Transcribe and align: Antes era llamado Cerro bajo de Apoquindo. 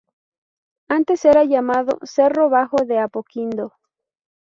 Antes 0.89 1.25
era 1.25 1.43
llamado 1.43 1.99
Cerro 2.01 2.49
bajo 2.49 2.77
de 2.87 2.97
Apoquindo. 2.97 3.73